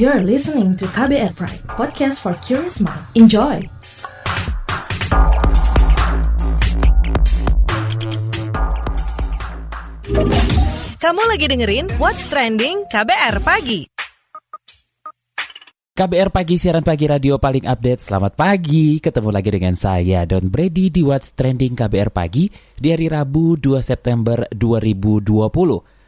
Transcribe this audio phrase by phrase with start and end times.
[0.00, 3.04] You're listening to KBR Pride, podcast for curious mind.
[3.12, 3.60] Enjoy!
[10.96, 13.92] Kamu lagi dengerin What's Trending KBR Pagi.
[15.92, 18.00] KBR Pagi, siaran pagi radio paling update.
[18.00, 23.04] Selamat pagi, ketemu lagi dengan saya Don Brady di What's Trending KBR Pagi di hari
[23.04, 25.99] Rabu 2 September 2020.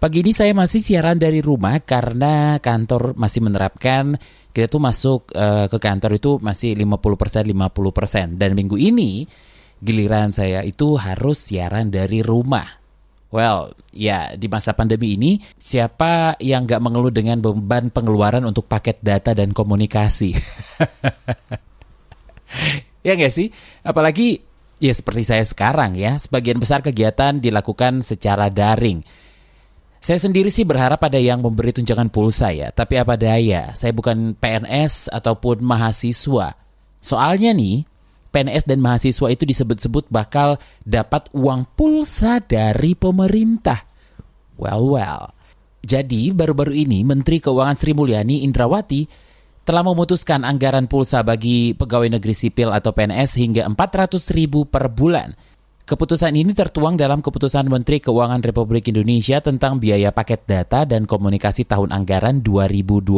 [0.00, 4.16] Pagi ini saya masih siaran dari rumah karena kantor masih menerapkan
[4.48, 9.28] kita tuh masuk uh, ke kantor itu masih 50% 50% dan minggu ini
[9.76, 12.80] giliran saya itu harus siaran dari rumah.
[13.28, 19.04] Well, ya di masa pandemi ini siapa yang nggak mengeluh dengan beban pengeluaran untuk paket
[19.04, 20.32] data dan komunikasi?
[23.06, 23.52] ya nggak sih?
[23.84, 24.40] Apalagi
[24.80, 29.28] ya seperti saya sekarang ya, sebagian besar kegiatan dilakukan secara daring.
[30.00, 34.32] Saya sendiri sih berharap ada yang memberi tunjangan pulsa ya, tapi apa daya, saya bukan
[34.32, 36.56] PNS ataupun mahasiswa.
[37.04, 37.84] Soalnya nih,
[38.32, 40.56] PNS dan mahasiswa itu disebut-sebut bakal
[40.88, 43.84] dapat uang pulsa dari pemerintah.
[44.56, 45.36] Well, well.
[45.84, 49.04] Jadi, baru-baru ini Menteri Keuangan Sri Mulyani Indrawati
[49.68, 55.36] telah memutuskan anggaran pulsa bagi pegawai negeri sipil atau PNS hingga 400 ribu per bulan.
[55.84, 61.66] Keputusan ini tertuang dalam keputusan Menteri Keuangan Republik Indonesia tentang biaya paket data dan komunikasi
[61.66, 63.10] tahun anggaran 2020.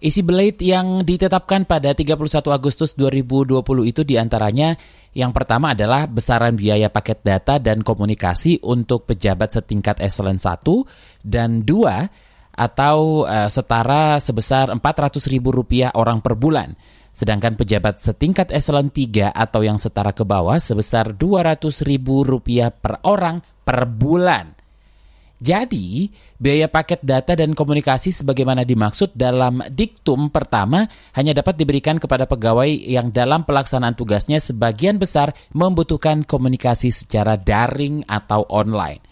[0.00, 2.16] Isi belate yang ditetapkan pada 31
[2.48, 4.72] Agustus 2020 itu di antaranya
[5.12, 10.64] yang pertama adalah besaran biaya paket data dan komunikasi untuk pejabat setingkat eselon 1
[11.20, 16.72] dan 2 atau uh, setara sebesar Rp400.000 orang per bulan.
[17.10, 23.86] Sedangkan pejabat setingkat eselon 3 atau yang setara ke bawah sebesar Rp200.000 per orang per
[23.90, 24.60] bulan.
[25.40, 30.84] Jadi, biaya paket data dan komunikasi sebagaimana dimaksud dalam diktum pertama
[31.16, 38.04] hanya dapat diberikan kepada pegawai yang dalam pelaksanaan tugasnya sebagian besar membutuhkan komunikasi secara daring
[38.04, 39.09] atau online.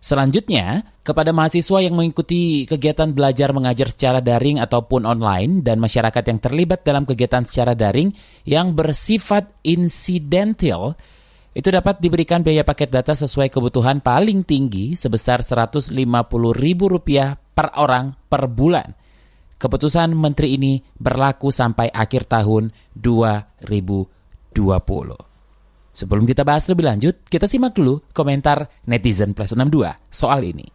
[0.00, 6.40] Selanjutnya, kepada mahasiswa yang mengikuti kegiatan belajar mengajar secara daring ataupun online dan masyarakat yang
[6.40, 8.08] terlibat dalam kegiatan secara daring
[8.48, 10.96] yang bersifat insidental,
[11.52, 16.80] itu dapat diberikan biaya paket data sesuai kebutuhan paling tinggi sebesar Rp150.000
[17.52, 18.96] per orang per bulan.
[19.60, 25.29] Keputusan menteri ini berlaku sampai akhir tahun 2020.
[25.90, 30.66] Sebelum kita bahas lebih lanjut, kita simak dulu komentar netizen plus 62 soal ini.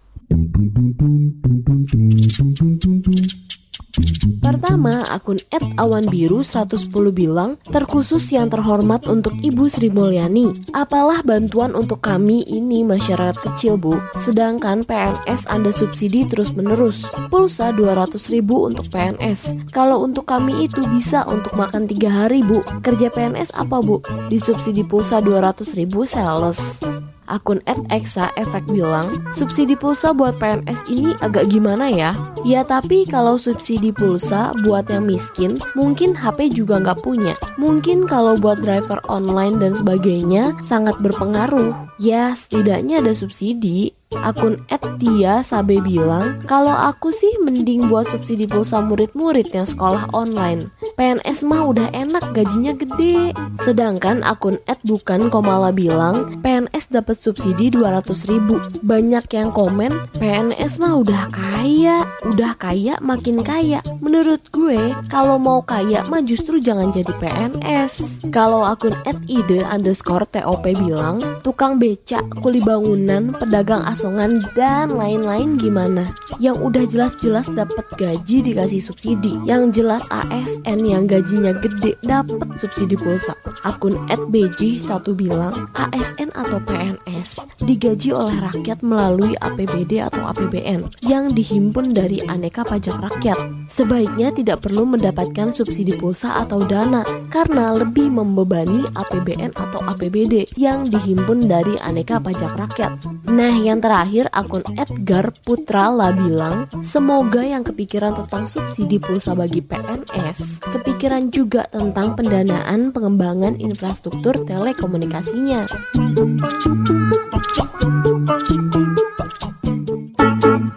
[4.41, 5.41] Pertama, akun
[5.79, 10.53] @awanbiru110 bilang, terkhusus yang terhormat untuk Ibu Sri Mulyani.
[10.75, 13.97] Apalah bantuan untuk kami ini masyarakat kecil, Bu.
[14.19, 17.09] Sedangkan PNS Anda subsidi terus-menerus.
[17.33, 19.71] Pulsa 200 ribu untuk PNS.
[19.73, 22.61] Kalau untuk kami itu bisa untuk makan tiga hari, Bu.
[22.85, 24.03] Kerja PNS apa, Bu?
[24.29, 26.79] Disubsidi pulsa 200 ribu sales.
[27.25, 32.13] Akun @exa efek bilang, subsidi pulsa buat PNS ini agak gimana ya?
[32.45, 37.33] Ya tapi kalau subsidi pulsa buat yang miskin, mungkin HP juga nggak punya.
[37.57, 41.73] Mungkin kalau buat driver online dan sebagainya sangat berpengaruh.
[41.97, 43.97] Ya setidaknya ada subsidi.
[44.15, 50.71] Akun Etia Sabe bilang, kalau aku sih mending buat subsidi pulsa murid-murid yang sekolah online.
[50.95, 53.35] PNS mah udah enak gajinya gede.
[53.59, 58.63] Sedangkan akun Ed bukan Komala bilang, PNS dapat subsidi 200 ribu.
[58.79, 63.83] Banyak yang komen, PNS mah udah kaya, udah kaya makin kaya.
[63.99, 68.23] Menurut gue, kalau mau kaya mah justru jangan jadi PNS.
[68.31, 68.95] Kalau akun
[69.27, 76.15] @ide underscore TOP bilang, tukang becak, kuli bangunan, pedagang asongan, dan lain-lain gimana?
[76.39, 79.35] Yang udah jelas-jelas dapat gaji dikasih subsidi.
[79.43, 83.33] Yang jelas ASN yang gajinya gede dapat subsidi pulsa.
[83.65, 91.95] Akun @bj1 bilang, ASN atau PNS digaji oleh rakyat melalui APBD atau APBN yang dihimpun
[91.95, 93.37] dari aneka pajak rakyat.
[93.65, 97.01] Sebaiknya tidak perlu mendapatkan subsidi pulsa atau dana
[97.33, 103.01] karena lebih membebani APBN atau APBD yang dihimpun dari aneka pajak rakyat.
[103.25, 110.61] Nah, yang terakhir akun Edgar Putrala bilang, semoga yang kepikiran tentang subsidi pulsa bagi PNS,
[110.75, 115.63] kepikiran juga tentang pendanaan pengembangan infrastruktur telekomunikasinya.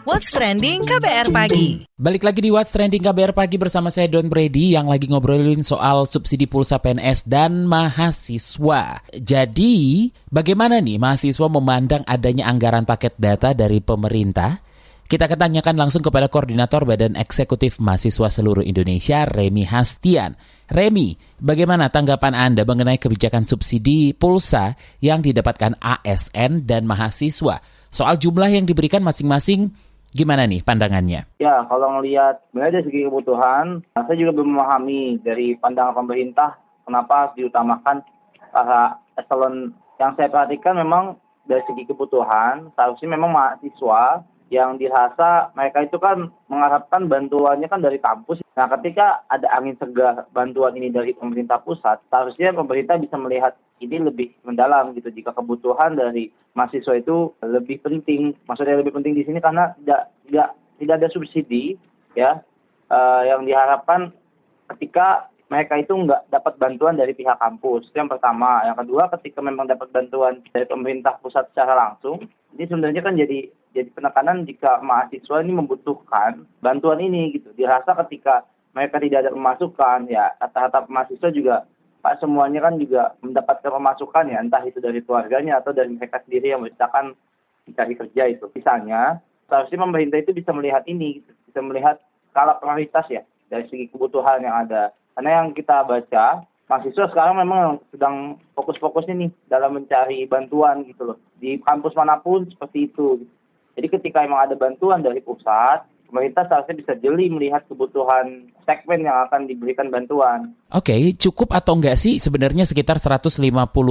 [0.06, 1.83] What's Trending KBR Pagi.
[1.99, 6.06] Balik lagi di What's Trending KBR Pagi bersama saya Don Brady yang lagi ngobrolin soal
[6.06, 9.03] subsidi pulsa PNS dan mahasiswa.
[9.11, 14.62] Jadi, bagaimana nih mahasiswa memandang adanya anggaran paket data dari pemerintah
[15.08, 20.37] Kita akan tanyakan langsung kepada Koordinator Badan Eksekutif Mahasiswa Seluruh Indonesia, Remi Hastian.
[20.69, 27.64] Remi, bagaimana tanggapan Anda mengenai kebijakan subsidi pulsa yang didapatkan ASN dan mahasiswa?
[27.88, 29.72] Soal jumlah yang diberikan masing-masing,
[30.12, 31.25] gimana nih pandangannya?
[31.40, 38.05] Ya, kalau mulai dari segi kebutuhan, saya juga belum memahami dari pandangan pemerintah kenapa diutamakan
[38.52, 41.16] para eselon yang saya perhatikan memang
[41.49, 48.00] dari segi kebutuhan seharusnya memang mahasiswa yang dirasa mereka itu kan mengharapkan bantuannya kan dari
[48.00, 48.41] kampus.
[48.56, 53.55] Nah, ketika ada angin segar bantuan ini dari pemerintah pusat, seharusnya pemerintah bisa melihat
[53.85, 55.12] ini lebih mendalam gitu.
[55.12, 60.49] Jika kebutuhan dari mahasiswa itu lebih penting, maksudnya lebih penting di sini karena tidak tidak
[60.81, 61.77] tidak ada subsidi
[62.17, 62.41] ya
[62.89, 64.11] uh, yang diharapkan
[64.75, 67.89] ketika mereka itu nggak dapat bantuan dari pihak kampus.
[67.89, 68.65] Itu yang pertama.
[68.69, 73.49] Yang kedua, ketika memang dapat bantuan dari pemerintah pusat secara langsung, ini sebenarnya kan jadi
[73.73, 77.53] jadi penekanan jika mahasiswa ini membutuhkan bantuan ini gitu.
[77.56, 78.45] Dirasa ketika
[78.77, 81.65] mereka tidak ada pemasukan, ya rata-rata mahasiswa juga
[81.99, 86.55] Pak semuanya kan juga mendapatkan pemasukan ya, entah itu dari keluarganya atau dari mereka sendiri
[86.55, 87.11] yang menciptakan
[87.67, 88.47] mencari kerja itu.
[88.55, 89.19] Misalnya,
[89.51, 91.99] seharusnya pemerintah itu bisa melihat ini, bisa melihat
[92.31, 97.82] skala prioritas ya dari segi kebutuhan yang ada karena yang kita baca, mahasiswa sekarang memang
[97.91, 101.19] sedang fokus-fokusnya nih dalam mencari bantuan gitu loh.
[101.43, 103.26] Di kampus mana pun seperti itu.
[103.75, 109.26] Jadi ketika memang ada bantuan dari pusat, pemerintah seharusnya bisa jeli melihat kebutuhan segmen yang
[109.26, 110.55] akan diberikan bantuan.
[110.70, 113.43] Oke, okay, cukup atau enggak sih sebenarnya sekitar 150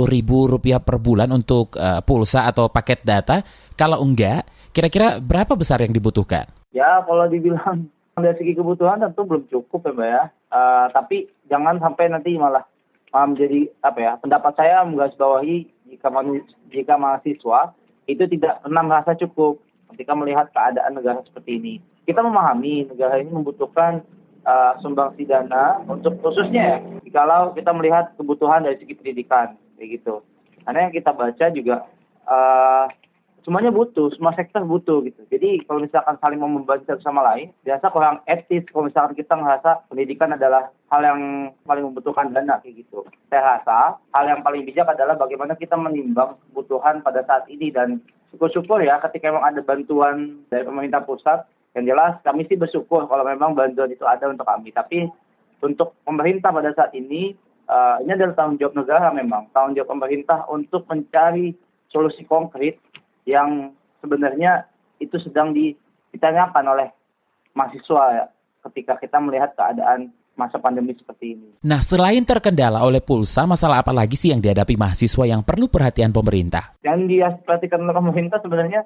[0.07, 3.43] ribu rupiah per bulan untuk uh, pulsa atau paket data?
[3.75, 6.47] Kalau enggak, kira-kira berapa besar yang dibutuhkan?
[6.71, 7.91] Ya, kalau dibilang
[8.21, 10.23] dari segi kebutuhan tentu belum cukup ya Mbak ya.
[10.47, 11.17] Uh, tapi
[11.51, 12.63] jangan sampai nanti malah
[13.13, 16.09] uh, menjadi apa ya pendapat saya menggarisbawahi jika
[16.71, 17.75] jika mahasiswa
[18.07, 19.59] itu tidak pernah merasa cukup
[19.93, 21.73] ketika melihat keadaan negara seperti ini.
[22.07, 23.99] Kita memahami negara ini membutuhkan
[24.47, 30.23] uh, sumbangsi dana untuk khususnya ya, kalau kita melihat kebutuhan dari segi pendidikan kayak gitu.
[30.63, 31.75] Karena yang kita baca juga
[32.27, 32.87] uh,
[33.47, 35.23] semuanya butuh, semua sektor butuh gitu.
[35.31, 39.87] Jadi kalau misalkan saling membantu satu sama lain, biasa kurang etis kalau misalkan kita ngerasa
[39.87, 41.21] pendidikan adalah hal yang
[41.63, 43.07] paling membutuhkan dana kayak gitu.
[43.31, 48.03] Saya rasa hal yang paling bijak adalah bagaimana kita menimbang kebutuhan pada saat ini dan
[48.35, 53.23] syukur-syukur ya ketika memang ada bantuan dari pemerintah pusat yang jelas kami sih bersyukur kalau
[53.23, 54.75] memang bantuan itu ada untuk kami.
[54.75, 55.07] Tapi
[55.63, 57.31] untuk pemerintah pada saat ini
[57.71, 61.55] uh, ini adalah tanggung jawab negara memang tanggung jawab pemerintah untuk mencari
[61.87, 62.83] solusi konkret
[63.27, 64.65] yang sebenarnya
[65.03, 66.89] itu sedang ditanyakan oleh
[67.51, 68.25] mahasiswa ya,
[68.71, 71.49] ketika kita melihat keadaan masa pandemi seperti ini.
[71.65, 76.13] Nah, selain terkendala oleh pulsa, masalah apa lagi sih yang dihadapi mahasiswa yang perlu perhatian
[76.13, 76.77] pemerintah?
[76.85, 78.85] Yang diperhatikan oleh pemerintah sebenarnya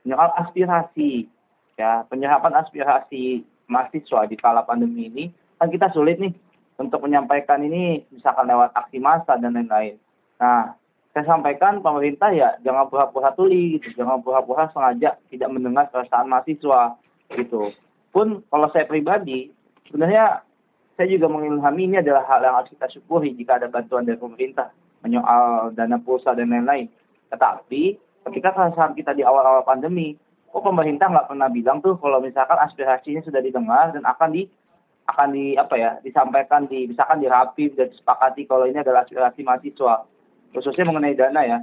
[0.00, 1.28] soal aspirasi,
[1.76, 5.24] ya penyerapan aspirasi mahasiswa di kala pandemi ini
[5.60, 6.32] kan kita sulit nih
[6.80, 10.00] untuk menyampaikan ini misalkan lewat aksi massa dan lain-lain.
[10.40, 10.79] Nah,
[11.10, 16.94] saya sampaikan pemerintah ya jangan pura-pura tuli gitu, jangan pura-pura sengaja tidak mendengar perasaan mahasiswa
[17.34, 17.74] gitu.
[18.14, 19.50] Pun kalau saya pribadi
[19.90, 20.46] sebenarnya
[20.94, 24.70] saya juga mengilhami ini adalah hal yang harus kita syukuri jika ada bantuan dari pemerintah
[25.02, 26.86] menyoal dana pulsa dan lain-lain.
[27.32, 27.82] Tetapi
[28.30, 30.14] ketika keresahan kita di awal-awal pandemi,
[30.50, 34.42] kok pemerintah nggak pernah bilang tuh kalau misalkan aspirasinya sudah didengar dan akan di
[35.10, 40.06] akan di apa ya disampaikan di misalkan dirapi dan disepakati kalau ini adalah aspirasi mahasiswa
[40.54, 41.58] khususnya mengenai dana ya,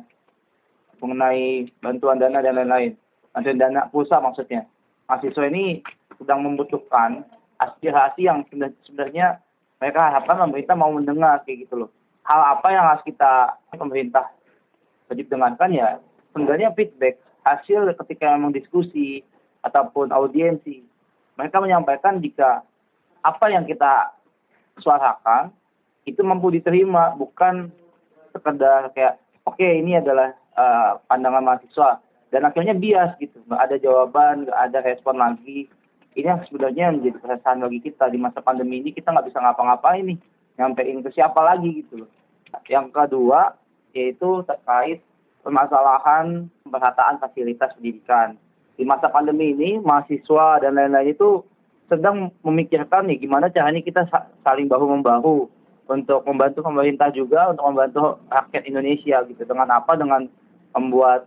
[1.00, 2.94] mengenai bantuan dana dan lain-lain,
[3.32, 4.66] bantuan dana pulsa maksudnya.
[5.08, 5.80] Mahasiswa ini
[6.20, 7.24] sedang membutuhkan
[7.58, 8.44] aspirasi yang
[8.84, 9.40] sebenarnya
[9.80, 11.90] mereka harapkan pemerintah mau mendengar kayak gitu loh.
[12.28, 14.28] Hal apa yang harus kita pemerintah
[15.08, 15.88] wajib dengarkan ya
[16.36, 17.18] sebenarnya feedback
[17.48, 19.24] hasil ketika memang diskusi
[19.64, 20.84] ataupun audiensi
[21.40, 22.64] mereka menyampaikan jika
[23.24, 24.14] apa yang kita
[24.84, 25.52] suarakan
[26.04, 27.72] itu mampu diterima bukan
[28.48, 32.00] sekedar kayak oke okay, ini adalah uh, pandangan mahasiswa.
[32.32, 33.44] Dan akhirnya bias gitu.
[33.48, 35.68] Nggak ada jawaban nggak ada respon lagi.
[36.16, 38.08] Ini yang sebenarnya menjadi keresahan bagi kita.
[38.08, 40.20] Di masa pandemi ini kita nggak bisa ngapa-ngapain nih.
[40.56, 42.08] Nyampein ke siapa lagi gitu
[42.72, 43.56] yang kedua
[43.96, 45.02] yaitu terkait
[45.42, 48.36] permasalahan pemerataan fasilitas pendidikan.
[48.78, 51.42] Di masa pandemi ini mahasiswa dan lain-lain itu
[51.88, 54.06] sedang memikirkan nih gimana caranya kita
[54.44, 55.36] saling bahu membahu
[55.88, 60.28] untuk membantu pemerintah juga untuk membantu rakyat Indonesia gitu dengan apa dengan
[60.76, 61.26] membuat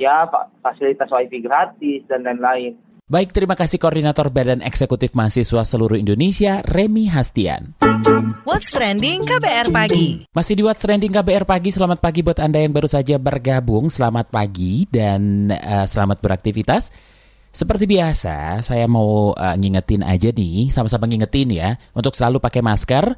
[0.00, 0.26] ya
[0.64, 2.74] fasilitas wifi gratis dan lain-lain.
[3.08, 7.72] Baik, terima kasih Koordinator Badan Eksekutif Mahasiswa Seluruh Indonesia, Remi Hastian.
[8.44, 12.76] What's Trending KBR Pagi Masih di What's Trending KBR Pagi, selamat pagi buat Anda yang
[12.76, 16.92] baru saja bergabung, selamat pagi dan uh, selamat beraktivitas.
[17.48, 23.16] Seperti biasa, saya mau uh, ngingetin aja nih, sama-sama ngingetin ya, untuk selalu pakai masker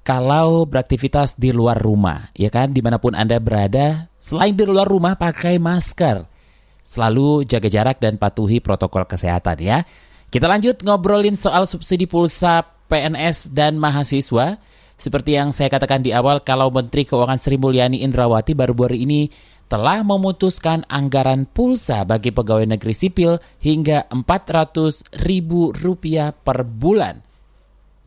[0.00, 4.88] kalau beraktivitas di luar rumah, ya kan, di mana pun Anda berada, selain di luar
[4.88, 6.24] rumah pakai masker.
[6.80, 9.84] Selalu jaga jarak dan patuhi protokol kesehatan ya.
[10.30, 14.58] Kita lanjut ngobrolin soal subsidi pulsa PNS dan mahasiswa.
[14.98, 19.30] Seperti yang saya katakan di awal, kalau Menteri Keuangan Sri Mulyani Indrawati baru-baru ini
[19.70, 25.14] telah memutuskan anggaran pulsa bagi pegawai negeri sipil hingga Rp400.000
[26.42, 27.29] per bulan.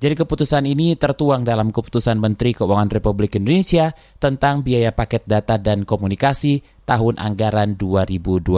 [0.03, 5.88] Jadi keputusan ini tertuang dalam keputusan Menteri Keuangan Republik Indonesia tentang biaya paket data dan
[5.88, 8.51] komunikasi tahun anggaran 2020.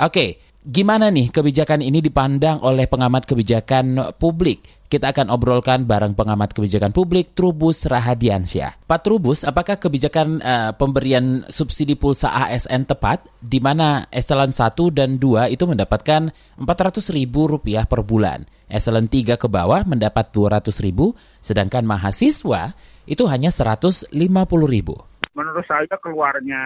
[0.00, 4.80] Oke, gimana nih kebijakan ini dipandang oleh pengamat kebijakan publik?
[4.88, 8.88] Kita akan obrolkan bareng pengamat kebijakan publik Trubus Rahadiansyah.
[8.88, 15.20] Pak Trubus, apakah kebijakan uh, pemberian subsidi pulsa ASN tepat di mana eselon 1 dan
[15.20, 18.48] 2 itu mendapatkan Rp400.000 per bulan.
[18.72, 21.12] Eselon 3 ke bawah mendapat Rp200.000,
[21.44, 22.72] sedangkan mahasiswa
[23.04, 24.88] itu hanya Rp150.000.
[25.36, 26.62] Menurut saya keluarnya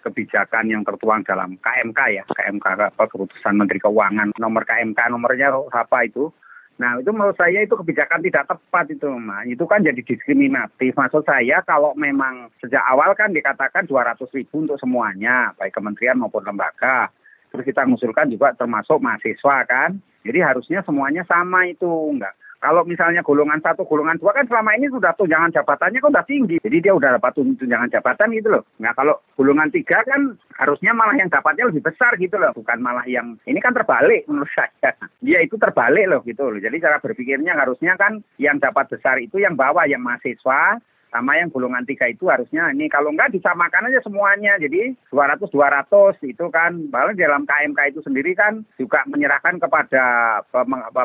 [0.00, 6.32] kebijakan yang tertuang dalam KMK ya, KMK keputusan Menteri Keuangan nomor KMK nomornya apa itu
[6.74, 9.46] Nah itu menurut saya itu kebijakan tidak tepat itu, Mas.
[9.46, 10.90] Itu kan jadi diskriminatif.
[10.98, 16.42] Maksud saya kalau memang sejak awal kan dikatakan 200 ribu untuk semuanya, baik kementerian maupun
[16.42, 17.14] lembaga.
[17.54, 20.02] Terus kita mengusulkan juga termasuk mahasiswa kan.
[20.24, 24.88] Jadi harusnya semuanya sama itu, enggak kalau misalnya golongan satu, golongan dua kan selama ini
[24.88, 26.56] sudah tunjangan jabatannya kan udah tinggi.
[26.64, 28.64] Jadi dia udah dapat tunjangan jabatan gitu loh.
[28.80, 32.56] Nah kalau golongan tiga kan harusnya malah yang dapatnya lebih besar gitu loh.
[32.56, 34.96] Bukan malah yang, ini kan terbalik menurut saya.
[35.20, 36.56] Dia itu terbalik loh gitu loh.
[36.56, 40.80] Jadi cara berpikirnya harusnya kan yang dapat besar itu yang bawah, yang mahasiswa,
[41.14, 46.18] sama yang golongan tiga itu harusnya ini kalau enggak disamakan aja semuanya jadi 200 200
[46.26, 50.04] itu kan bahkan dalam KMK itu sendiri kan juga menyerahkan kepada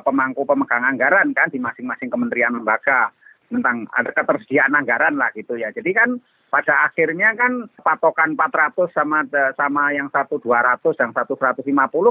[0.02, 3.14] pemangku pemegang anggaran kan di masing-masing kementerian lembaga
[3.54, 5.70] tentang ada ketersediaan anggaran lah gitu ya.
[5.70, 6.18] Jadi kan
[6.50, 11.66] pada akhirnya kan patokan 400 sama sama yang satu 200 yang satu 150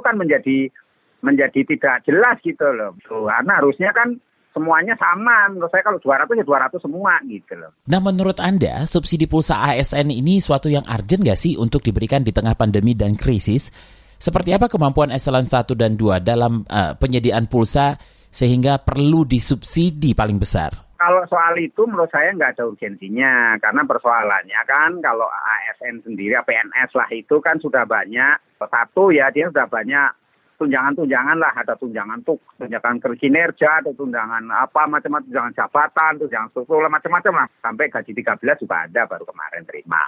[0.06, 0.70] kan menjadi
[1.18, 2.94] menjadi tidak jelas gitu loh.
[3.02, 5.52] Karena harusnya kan semuanya sama.
[5.52, 7.70] Menurut saya kalau 200 ya 200 semua gitu loh.
[7.86, 12.32] Nah menurut Anda subsidi pulsa ASN ini suatu yang urgent nggak sih untuk diberikan di
[12.34, 13.70] tengah pandemi dan krisis?
[14.18, 17.94] Seperti apa kemampuan eselon 1 dan 2 dalam uh, penyediaan pulsa
[18.28, 20.88] sehingga perlu disubsidi paling besar?
[20.98, 26.90] Kalau soal itu menurut saya nggak ada urgensinya karena persoalannya kan kalau ASN sendiri, PNS
[26.98, 30.10] lah itu kan sudah banyak satu ya dia sudah banyak
[30.58, 36.82] tunjangan-tunjangan lah, ada tunjangan tuh, tunjangan kinerja, atau tunjangan apa, macam-macam, tunjangan jabatan, tunjangan struktur,
[36.90, 37.48] macam-macam lah.
[37.62, 40.02] Sampai gaji 13 juga ada baru kemarin terima.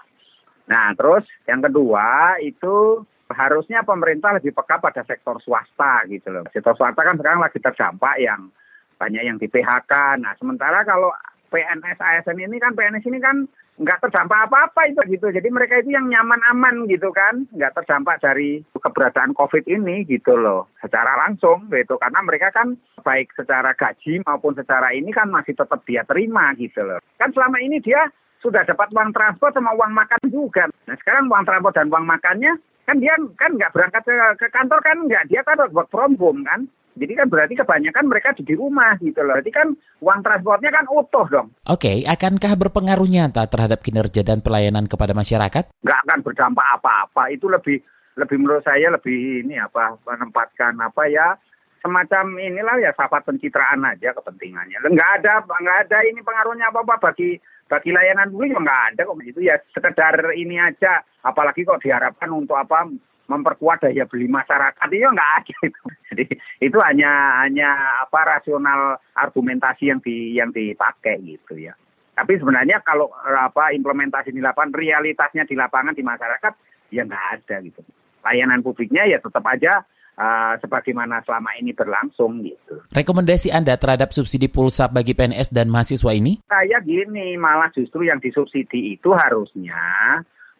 [0.66, 6.42] Nah, terus yang kedua itu harusnya pemerintah lebih peka pada sektor swasta gitu loh.
[6.50, 8.50] Sektor swasta kan sekarang lagi terdampak yang
[8.98, 10.18] banyak yang di PHK.
[10.18, 11.14] Nah, sementara kalau
[11.50, 13.46] PNS ASN ini kan PNS ini kan
[13.80, 15.32] nggak terdampak apa-apa itu gitu.
[15.32, 20.36] Jadi mereka itu yang nyaman aman gitu kan, nggak terdampak dari keberadaan COVID ini gitu
[20.36, 21.96] loh, secara langsung gitu.
[21.96, 26.84] Karena mereka kan baik secara gaji maupun secara ini kan masih tetap dia terima gitu
[26.84, 27.00] loh.
[27.16, 28.04] Kan selama ini dia
[28.44, 30.68] sudah dapat uang transport sama uang makan juga.
[30.84, 32.52] Nah sekarang uang transport dan uang makannya
[32.88, 36.42] kan dia kan nggak berangkat ke, ke kantor kan nggak dia kan work from home
[36.42, 36.66] kan
[37.00, 39.40] jadi kan berarti kebanyakan mereka di rumah gitu loh.
[39.40, 39.68] Berarti kan
[40.04, 41.48] uang transportnya kan utuh dong.
[41.64, 45.72] Oke, okay, akankah berpengaruh nyata terhadap kinerja dan pelayanan kepada masyarakat?
[45.80, 47.32] Nggak akan berdampak apa-apa.
[47.32, 47.80] Itu lebih
[48.20, 51.32] lebih menurut saya lebih ini apa menempatkan apa ya
[51.80, 54.84] semacam inilah ya sahabat pencitraan aja kepentingannya.
[54.84, 59.16] Nggak ada nggak ada ini pengaruhnya apa apa bagi bagi layanan publik nggak ada kok
[59.16, 61.00] begitu ya sekedar ini aja.
[61.24, 62.84] Apalagi kok diharapkan untuk apa
[63.30, 65.82] memperkuat daya beli masyarakat itu nggak ada itu.
[66.10, 66.26] Jadi
[66.58, 67.70] itu hanya hanya
[68.02, 71.72] apa rasional argumentasi yang di yang dipakai gitu ya.
[72.18, 76.52] Tapi sebenarnya kalau apa implementasi di lapangan realitasnya di lapangan di masyarakat
[76.90, 77.80] ya nggak ada gitu.
[78.20, 79.86] Layanan publiknya ya tetap aja
[80.20, 82.84] uh, sebagaimana selama ini berlangsung gitu.
[82.92, 86.44] Rekomendasi Anda terhadap subsidi pulsa bagi PNS dan mahasiswa ini?
[86.44, 89.80] Saya gini, malah justru yang disubsidi itu harusnya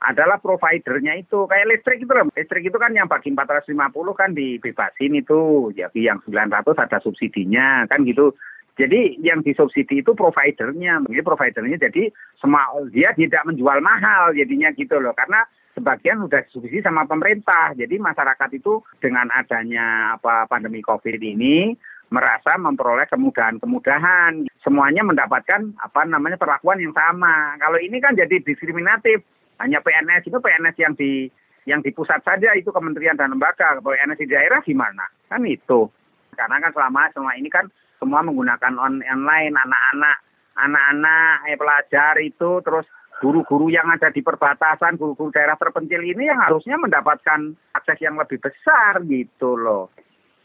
[0.00, 2.32] adalah providernya itu kayak listrik itu loh.
[2.32, 3.76] Listrik itu kan yang bagi 450
[4.16, 5.68] kan dibebasin itu.
[5.76, 8.32] Jadi yang 900 ada subsidinya kan gitu.
[8.80, 11.04] Jadi yang disubsidi itu providernya.
[11.04, 12.08] Jadi providernya jadi
[12.40, 15.12] semua dia tidak menjual mahal jadinya gitu loh.
[15.12, 15.44] Karena
[15.76, 17.76] sebagian sudah disubsidi sama pemerintah.
[17.76, 21.76] Jadi masyarakat itu dengan adanya apa pandemi Covid ini
[22.08, 24.48] merasa memperoleh kemudahan-kemudahan.
[24.64, 27.60] Semuanya mendapatkan apa namanya perlakuan yang sama.
[27.60, 29.20] Kalau ini kan jadi diskriminatif
[29.60, 31.28] hanya PNS itu PNS yang di
[31.68, 35.04] yang di pusat saja itu kementerian dan lembaga, PNS di daerah gimana?
[35.28, 35.92] Kan itu.
[36.32, 37.68] Karena kan selama selama ini kan
[38.00, 40.16] semua menggunakan on, online, anak-anak,
[40.56, 42.88] anak-anak, eh, pelajar itu, terus
[43.20, 48.40] guru-guru yang ada di perbatasan, guru-guru daerah terpencil ini yang harusnya mendapatkan akses yang lebih
[48.40, 49.92] besar gitu loh.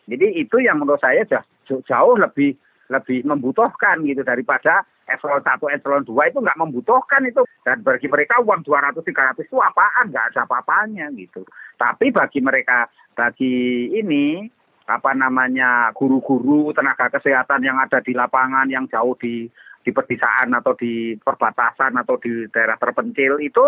[0.05, 1.23] Jadi itu yang menurut saya
[1.65, 2.53] jauh lebih
[2.91, 7.45] lebih membutuhkan gitu daripada eselon 1, eselon 2 itu nggak membutuhkan itu.
[7.61, 11.45] Dan bagi mereka uang 200, 300 itu apaan, nggak ada apa-apanya gitu.
[11.77, 14.45] Tapi bagi mereka, bagi ini,
[14.85, 19.49] apa namanya, guru-guru, tenaga kesehatan yang ada di lapangan, yang jauh di
[19.85, 23.61] di atau di perbatasan atau di daerah terpencil itu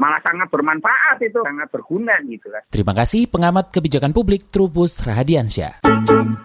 [0.00, 2.62] malah sangat bermanfaat itu, sangat berguna gitu kan.
[2.68, 5.84] Terima kasih pengamat kebijakan publik Trubus Rahadiansyah.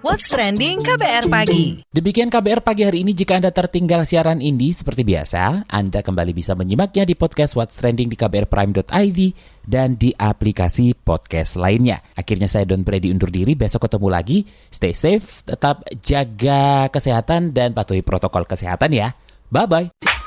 [0.06, 1.82] What's Trending KBR Pagi.
[1.89, 3.12] Demikian KBR pagi hari ini.
[3.18, 8.10] Jika Anda tertinggal siaran ini seperti biasa, Anda kembali bisa menyimaknya di podcast What's Trending
[8.12, 9.20] di kbrprime.id
[9.66, 12.00] dan di aplikasi podcast lainnya.
[12.16, 13.58] Akhirnya saya Don Brady undur diri.
[13.58, 14.38] Besok ketemu lagi.
[14.70, 19.12] Stay safe, tetap jaga kesehatan dan patuhi protokol kesehatan ya.
[19.51, 20.26] Bye-bye.